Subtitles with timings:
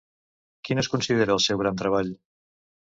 [0.69, 2.15] Quin es considera el seu gran treball?